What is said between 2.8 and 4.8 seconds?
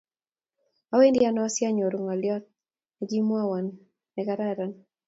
negimwawon negararan